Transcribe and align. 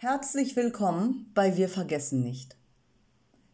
Herzlich 0.00 0.54
willkommen 0.54 1.28
bei 1.34 1.56
Wir 1.56 1.68
vergessen 1.68 2.22
nicht. 2.22 2.56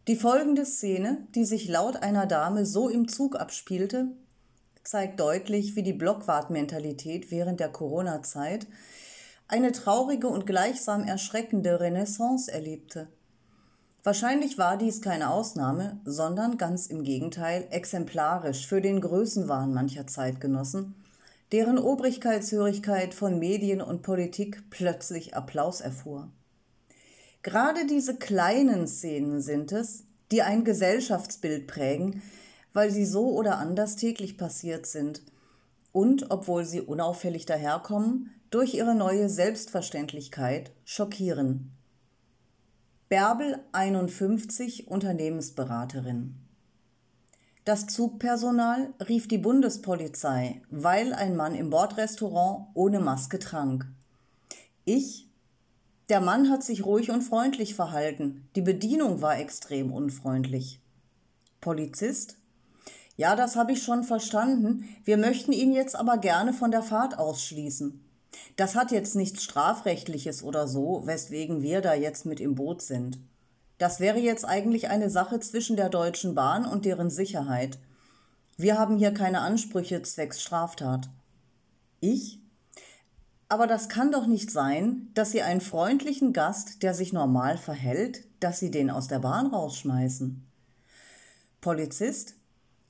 Die 0.07 0.15
folgende 0.15 0.67
Szene, 0.67 1.27
die 1.35 1.47
sich 1.47 1.69
laut 1.69 2.03
einer 2.03 2.27
Dame 2.27 2.67
so 2.67 2.91
im 2.91 3.09
Zug 3.09 3.36
abspielte, 3.36 4.08
zeigt 4.83 5.20
deutlich, 5.20 5.75
wie 5.75 5.83
die 5.83 5.94
Blockwartmentalität 5.94 7.30
während 7.30 7.60
der 7.60 7.70
Corona-Zeit 7.70 8.66
eine 9.48 9.72
traurige 9.72 10.29
und 10.29 10.45
gleichsam 10.45 11.04
erschreckende 11.04 11.80
Renaissance 11.80 12.52
erlebte. 12.52 13.08
Wahrscheinlich 14.02 14.58
war 14.58 14.76
dies 14.76 15.00
keine 15.00 15.30
Ausnahme, 15.30 15.98
sondern 16.04 16.58
ganz 16.58 16.88
im 16.88 17.04
Gegenteil 17.04 17.66
exemplarisch 17.70 18.66
für 18.66 18.82
den 18.82 19.00
Größenwahn 19.00 19.72
mancher 19.72 20.06
Zeitgenossen, 20.06 20.95
deren 21.52 21.79
Obrigkeitshörigkeit 21.79 23.14
von 23.14 23.38
Medien 23.38 23.80
und 23.80 24.02
Politik 24.02 24.70
plötzlich 24.70 25.36
Applaus 25.36 25.80
erfuhr. 25.80 26.30
Gerade 27.42 27.86
diese 27.86 28.16
kleinen 28.16 28.86
Szenen 28.86 29.41
sind 29.41 29.72
es, 29.72 30.05
die 30.33 30.42
ein 30.42 30.64
Gesellschaftsbild 30.64 31.66
prägen, 31.66 32.22
weil 32.72 32.91
sie 32.91 33.05
so 33.05 33.30
oder 33.33 33.59
anders 33.59 33.96
täglich 33.96 34.38
passiert 34.38 34.86
sind 34.86 35.22
und, 35.92 36.30
obwohl 36.30 36.64
sie 36.64 36.80
unauffällig 36.80 37.47
daherkommen, 37.47 38.30
durch 38.50 38.74
ihre 38.74 38.95
neue 38.95 39.28
Selbstverständlichkeit 39.28 40.72
schockieren. 40.84 41.72
Bärbel 43.08 43.61
51 43.72 44.88
Unternehmensberaterin 44.88 46.44
Das 47.64 47.86
Zugpersonal 47.86 48.92
rief 49.09 49.27
die 49.27 49.38
Bundespolizei, 49.38 50.60
weil 50.70 51.14
ein 51.14 51.34
Mann 51.34 51.55
im 51.55 51.70
Bordrestaurant 51.70 52.68
ohne 52.74 53.00
Maske 53.00 53.38
trank. 53.38 53.86
Ich 54.84 55.28
der 56.10 56.20
Mann 56.20 56.50
hat 56.50 56.62
sich 56.62 56.84
ruhig 56.84 57.10
und 57.10 57.22
freundlich 57.22 57.74
verhalten. 57.74 58.46
Die 58.56 58.60
Bedienung 58.60 59.22
war 59.22 59.39
extrem 59.39 59.91
unfreundlich. 59.91 60.83
Polizist 61.62 62.36
ja, 63.16 63.36
das 63.36 63.56
habe 63.56 63.72
ich 63.72 63.83
schon 63.83 64.02
verstanden. 64.02 64.89
Wir 65.05 65.17
möchten 65.17 65.52
ihn 65.52 65.72
jetzt 65.72 65.94
aber 65.94 66.19
gerne 66.19 66.52
von 66.52 66.70
der 66.70 66.83
Fahrt 66.83 67.19
ausschließen. 67.19 68.00
Das 68.56 68.74
hat 68.74 68.91
jetzt 68.91 69.14
nichts 69.14 69.44
Strafrechtliches 69.44 70.42
oder 70.42 70.67
so, 70.67 71.02
weswegen 71.05 71.62
wir 71.62 71.80
da 71.80 71.94
jetzt 71.94 72.27
mit 72.27 72.41
im 72.41 72.56
Boot 72.56 72.83
sind. 72.83 73.20
Das 73.78 74.00
wäre 74.00 74.19
jetzt 74.19 74.44
eigentlich 74.44 74.89
eine 74.89 75.11
Sache 75.11 75.41
zwischen 75.41 75.77
der 75.77 75.89
Deutschen 75.89 76.34
Bahn 76.34 76.64
und 76.64 76.84
deren 76.84 77.11
Sicherheit. 77.11 77.78
Wir 78.56 78.78
haben 78.78 78.98
hier 78.98 79.12
keine 79.12 79.41
Ansprüche 79.41 80.00
zwecks 80.03 80.41
Straftat. 80.41 81.11
Ich? 82.00 82.41
Aber 83.48 83.67
das 83.67 83.89
kann 83.89 84.12
doch 84.12 84.27
nicht 84.27 84.50
sein, 84.50 85.11
dass 85.14 85.33
Sie 85.33 85.42
einen 85.42 85.61
freundlichen 85.61 86.33
Gast, 86.33 86.83
der 86.83 86.95
sich 86.95 87.12
normal 87.12 87.58
verhält, 87.58 88.25
dass 88.41 88.58
Sie 88.58 88.70
den 88.70 88.91
aus 88.91 89.08
der 89.08 89.19
Bahn 89.19 89.48
rausschmeißen. 89.48 90.47
Polizist? 91.61 92.34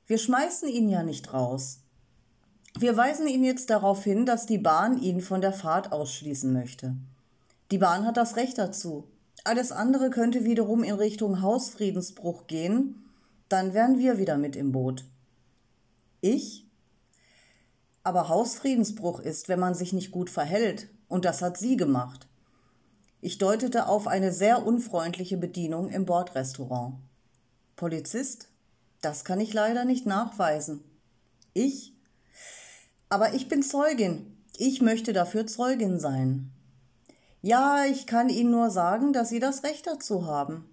Wir 0.06 0.18
schmeißen 0.18 0.68
ihn 0.68 0.88
ja 0.88 1.02
nicht 1.02 1.32
raus. 1.32 1.80
Wir 2.78 2.96
weisen 2.96 3.26
ihn 3.26 3.44
jetzt 3.44 3.70
darauf 3.70 4.04
hin, 4.04 4.26
dass 4.26 4.46
die 4.46 4.58
Bahn 4.58 5.00
ihn 5.00 5.20
von 5.20 5.40
der 5.40 5.52
Fahrt 5.52 5.92
ausschließen 5.92 6.52
möchte. 6.52 6.96
Die 7.70 7.78
Bahn 7.78 8.04
hat 8.04 8.16
das 8.16 8.36
Recht 8.36 8.58
dazu. 8.58 9.08
Alles 9.42 9.72
andere 9.72 10.10
könnte 10.10 10.44
wiederum 10.44 10.84
in 10.84 10.94
Richtung 10.94 11.42
Hausfriedensbruch 11.42 12.46
gehen, 12.46 13.04
dann 13.48 13.74
wären 13.74 13.98
wir 13.98 14.18
wieder 14.18 14.38
mit 14.38 14.56
im 14.56 14.72
Boot. 14.72 15.04
Ich? 16.20 16.66
Aber 18.02 18.28
Hausfriedensbruch 18.28 19.20
ist, 19.20 19.48
wenn 19.48 19.60
man 19.60 19.74
sich 19.74 19.92
nicht 19.92 20.12
gut 20.12 20.30
verhält, 20.30 20.88
und 21.08 21.24
das 21.24 21.42
hat 21.42 21.58
sie 21.58 21.76
gemacht. 21.76 22.26
Ich 23.20 23.38
deutete 23.38 23.88
auf 23.88 24.06
eine 24.06 24.32
sehr 24.32 24.66
unfreundliche 24.66 25.36
Bedienung 25.36 25.88
im 25.88 26.04
Bordrestaurant. 26.04 26.96
Polizist? 27.76 28.48
Das 29.00 29.24
kann 29.24 29.40
ich 29.40 29.52
leider 29.52 29.84
nicht 29.84 30.06
nachweisen. 30.06 30.82
Ich? 31.52 31.94
Aber 33.08 33.34
ich 33.34 33.48
bin 33.48 33.62
Zeugin. 33.62 34.36
Ich 34.56 34.80
möchte 34.80 35.12
dafür 35.12 35.46
Zeugin 35.46 35.98
sein. 36.00 36.53
Ja, 37.44 37.84
ich 37.84 38.06
kann 38.06 38.30
Ihnen 38.30 38.52
nur 38.52 38.70
sagen, 38.70 39.12
dass 39.12 39.28
Sie 39.28 39.38
das 39.38 39.64
Recht 39.64 39.86
dazu 39.86 40.26
haben. 40.26 40.64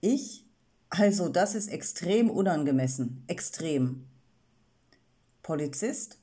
Ich? 0.00 0.46
Also, 0.90 1.28
das 1.28 1.56
ist 1.56 1.66
extrem 1.66 2.30
unangemessen. 2.30 3.24
Extrem. 3.26 4.04
Polizist? 5.42 6.18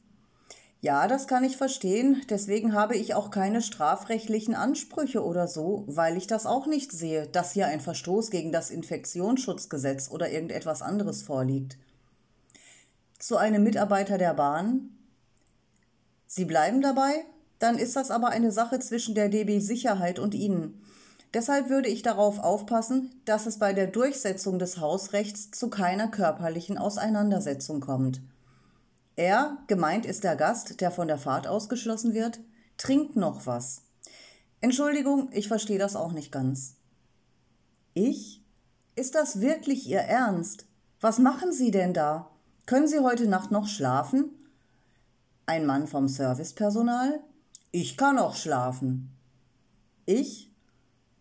Ja, 0.79 1.09
das 1.09 1.27
kann 1.27 1.43
ich 1.43 1.57
verstehen. 1.57 2.21
Deswegen 2.29 2.73
habe 2.73 2.95
ich 2.95 3.15
auch 3.15 3.31
keine 3.31 3.61
strafrechtlichen 3.61 4.55
Ansprüche 4.55 5.25
oder 5.25 5.45
so, 5.45 5.83
weil 5.87 6.15
ich 6.15 6.25
das 6.25 6.45
auch 6.45 6.65
nicht 6.65 6.93
sehe, 6.93 7.27
dass 7.27 7.51
hier 7.51 7.67
ein 7.67 7.81
Verstoß 7.81 8.31
gegen 8.31 8.53
das 8.53 8.69
Infektionsschutzgesetz 8.69 10.09
oder 10.09 10.31
irgendetwas 10.31 10.81
anderes 10.81 11.21
vorliegt. 11.21 11.77
Zu 13.17 13.35
einem 13.35 13.65
Mitarbeiter 13.65 14.17
der 14.17 14.35
Bahn. 14.35 14.91
Sie 16.27 16.45
bleiben 16.45 16.79
dabei? 16.81 17.25
Dann 17.59 17.77
ist 17.77 17.95
das 17.95 18.09
aber 18.09 18.29
eine 18.29 18.51
Sache 18.51 18.79
zwischen 18.79 19.15
der 19.15 19.29
DB 19.29 19.59
Sicherheit 19.59 20.17
und 20.17 20.33
Ihnen. 20.33 20.81
Deshalb 21.33 21.69
würde 21.69 21.89
ich 21.89 22.01
darauf 22.01 22.39
aufpassen, 22.39 23.21
dass 23.25 23.45
es 23.45 23.59
bei 23.59 23.73
der 23.73 23.87
Durchsetzung 23.87 24.57
des 24.57 24.79
Hausrechts 24.79 25.51
zu 25.51 25.69
keiner 25.69 26.07
körperlichen 26.07 26.77
Auseinandersetzung 26.77 27.81
kommt. 27.81 28.21
Er, 29.15 29.57
gemeint 29.67 30.05
ist 30.05 30.23
der 30.23 30.35
Gast, 30.35 30.81
der 30.81 30.89
von 30.89 31.07
der 31.07 31.17
Fahrt 31.17 31.45
ausgeschlossen 31.45 32.13
wird, 32.13 32.39
trinkt 32.77 33.15
noch 33.15 33.45
was. 33.45 33.83
Entschuldigung, 34.61 35.29
ich 35.31 35.47
verstehe 35.47 35.77
das 35.77 35.95
auch 35.95 36.13
nicht 36.13 36.31
ganz. 36.31 36.77
Ich? 37.93 38.43
Ist 38.95 39.15
das 39.15 39.39
wirklich 39.39 39.87
Ihr 39.87 39.99
Ernst? 39.99 40.65
Was 40.99 41.19
machen 41.19 41.51
Sie 41.51 41.71
denn 41.71 41.93
da? 41.93 42.31
Können 42.65 42.87
Sie 42.87 42.99
heute 42.99 43.27
Nacht 43.27 43.51
noch 43.51 43.67
schlafen? 43.67 44.31
Ein 45.45 45.65
Mann 45.65 45.87
vom 45.87 46.07
Servicepersonal? 46.07 47.19
Ich 47.71 47.97
kann 47.97 48.17
auch 48.17 48.35
schlafen. 48.35 49.11
Ich? 50.05 50.51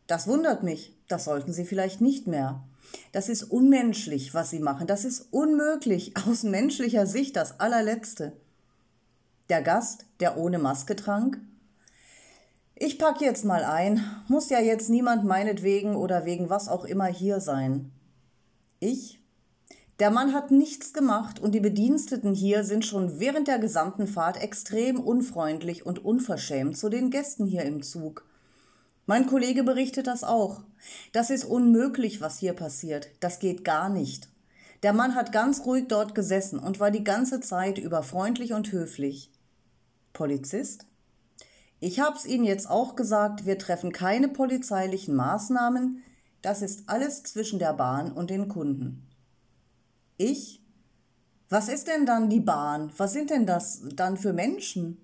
Das 0.07 0.27
wundert 0.27 0.63
mich. 0.63 0.97
Das 1.09 1.25
sollten 1.25 1.53
Sie 1.53 1.65
vielleicht 1.65 2.01
nicht 2.01 2.27
mehr. 2.27 2.65
Das 3.13 3.29
ist 3.29 3.45
unmenschlich, 3.45 4.35
was 4.35 4.51
sie 4.51 4.61
machen. 4.61 4.87
Das 4.87 5.05
ist 5.05 5.33
unmöglich 5.33 6.17
aus 6.27 6.43
menschlicher 6.43 7.07
Sicht 7.07 7.37
das 7.37 7.61
allerletzte. 7.61 8.33
Der 9.49 9.63
Gast, 9.63 10.07
der 10.21 10.37
ohne 10.37 10.59
Maske 10.59 10.97
trank. 10.97 11.39
Ich 12.75 12.99
pack 12.99 13.21
jetzt 13.21 13.45
mal 13.45 13.65
ein. 13.65 14.05
Muss 14.29 14.51
ja 14.51 14.61
jetzt 14.61 14.89
niemand 14.89 15.25
meinetwegen 15.25 15.97
oder 15.97 16.25
wegen 16.25 16.49
was 16.49 16.69
auch 16.69 16.85
immer 16.85 17.07
hier 17.07 17.41
sein. 17.41 17.91
Ich? 18.79 19.21
Der 19.99 20.13
Mann 20.13 20.33
hat 20.33 20.53
nichts 20.53 20.93
gemacht 20.93 21.41
und 21.41 21.53
die 21.53 21.61
Bediensteten 21.61 22.33
hier 22.33 22.63
sind 22.63 22.85
schon 22.85 23.19
während 23.19 23.49
der 23.49 23.59
gesamten 23.59 24.07
Fahrt 24.07 24.41
extrem 24.41 25.01
unfreundlich 25.01 25.87
und 25.87 26.05
unverschämt 26.05 26.79
zu 26.79 26.89
den 26.89 27.11
Gästen 27.11 27.47
hier 27.47 27.65
im 27.65 27.83
Zug. 27.83 28.25
Mein 29.07 29.27
Kollege 29.27 29.65
berichtet 29.65 30.07
das 30.07 30.23
auch. 30.23 30.63
Das 31.11 31.31
ist 31.31 31.45
unmöglich, 31.45 32.21
was 32.21 32.39
hier 32.39 32.53
passiert. 32.53 33.09
Das 33.19 33.41
geht 33.41 33.65
gar 33.65 33.89
nicht. 33.89 34.29
Der 34.85 34.93
Mann 34.93 35.17
hat 35.17 35.33
ganz 35.33 35.65
ruhig 35.65 35.87
dort 35.89 36.15
gesessen 36.15 36.61
und 36.61 36.79
war 36.79 36.93
die 36.93 37.03
ganze 37.03 37.41
Zeit 37.41 37.79
über 37.79 38.05
freundlich 38.05 38.53
und 38.53 38.71
höflich. 38.71 39.33
Polizist? 40.13 40.87
Ich 41.81 41.99
hab's 41.99 42.25
Ihnen 42.25 42.45
jetzt 42.45 42.71
auch 42.71 42.95
gesagt, 42.95 43.47
wir 43.47 43.59
treffen 43.59 43.91
keine 43.91 44.29
polizeilichen 44.29 45.17
Maßnahmen. 45.17 46.05
Das 46.41 46.63
ist 46.63 46.85
alles 46.87 47.25
zwischen 47.25 47.59
der 47.59 47.73
Bahn 47.73 48.13
und 48.13 48.31
den 48.31 48.49
Kunden. 48.49 49.08
Ich? 50.19 50.63
Was 51.49 51.69
ist 51.69 51.89
denn 51.89 52.05
dann 52.05 52.29
die 52.29 52.41
Bahn? 52.41 52.93
Was 52.99 53.15
sind 53.15 53.31
denn 53.31 53.47
das 53.47 53.83
dann 53.95 54.17
für 54.17 54.33
Menschen? 54.35 55.01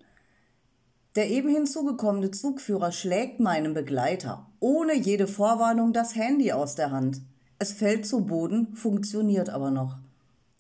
Der 1.15 1.31
eben 1.31 1.49
hinzugekommene 1.49 2.33
Zugführer 2.33 2.93
schlägt 2.93 3.41
meinem 3.41 3.73
Begleiter 3.73 4.51
ohne 4.59 4.95
jede 4.95 5.27
Vorwarnung 5.27 5.93
das 5.93 6.17
Handy 6.17 6.51
aus 6.53 6.75
der 6.75 6.91
Hand. 6.91 7.21
Es 7.59 7.73
fällt 7.73 8.07
zu 8.07 8.25
Boden, 8.25 8.75
funktioniert 8.75 9.51
aber 9.51 9.71
noch. 9.71 9.99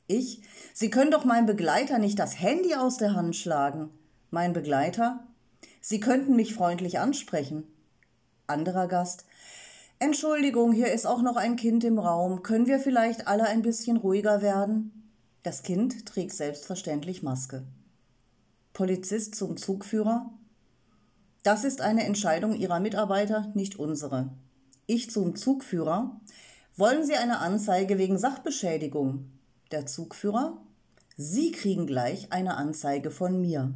Ich, 0.06 0.43
Sie 0.75 0.90
können 0.90 1.11
doch 1.11 1.25
meinem 1.25 1.46
Begleiter 1.46 1.99
nicht 1.99 2.19
das 2.19 2.38
Handy 2.38 2.75
aus 2.75 2.99
der 2.99 3.14
Hand 3.14 3.34
schlagen. 3.34 3.88
Mein 4.31 4.52
Begleiter, 4.52 5.26
Sie 5.81 6.00
könnten 6.00 6.37
mich 6.37 6.55
freundlich 6.55 6.99
ansprechen. 6.99 7.64
Anderer 8.46 8.87
Gast, 8.87 9.25
Entschuldigung, 10.04 10.72
hier 10.72 10.92
ist 10.92 11.06
auch 11.06 11.22
noch 11.22 11.36
ein 11.36 11.56
Kind 11.56 11.82
im 11.82 11.98
Raum. 11.98 12.42
Können 12.42 12.66
wir 12.66 12.78
vielleicht 12.78 13.26
alle 13.26 13.44
ein 13.44 13.62
bisschen 13.62 13.96
ruhiger 13.96 14.42
werden? 14.42 15.10
Das 15.42 15.62
Kind 15.62 16.04
trägt 16.04 16.34
selbstverständlich 16.34 17.22
Maske. 17.22 17.64
Polizist 18.74 19.34
zum 19.34 19.56
Zugführer. 19.56 20.30
Das 21.42 21.64
ist 21.64 21.80
eine 21.80 22.04
Entscheidung 22.04 22.54
Ihrer 22.54 22.80
Mitarbeiter, 22.80 23.50
nicht 23.54 23.78
unsere. 23.78 24.28
Ich 24.84 25.10
zum 25.10 25.36
Zugführer. 25.36 26.20
Wollen 26.76 27.06
Sie 27.06 27.14
eine 27.14 27.38
Anzeige 27.38 27.96
wegen 27.96 28.18
Sachbeschädigung? 28.18 29.30
Der 29.70 29.86
Zugführer. 29.86 30.58
Sie 31.16 31.50
kriegen 31.50 31.86
gleich 31.86 32.30
eine 32.30 32.58
Anzeige 32.58 33.10
von 33.10 33.40
mir. 33.40 33.72